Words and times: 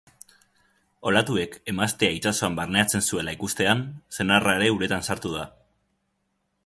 Olatuek 1.09 1.57
emaztea 1.73 2.15
itsasoan 2.19 2.57
barneratzen 2.61 3.05
zuela 3.11 3.37
ikustean, 3.37 3.85
senarra 4.19 4.57
ere 4.61 4.73
uretan 4.79 5.07
sartu 5.11 5.35
da. 5.39 5.45